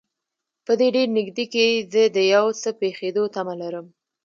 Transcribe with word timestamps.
په 0.65 0.71
دې 0.79 0.87
ډېر 0.95 1.07
نږدې 1.17 1.45
کې 1.53 1.65
زه 1.93 2.03
د 2.15 2.17
یو 2.33 2.45
څه 2.61 2.69
پېښېدو 2.81 3.23
تمه 3.35 3.55
لرم. 3.61 3.87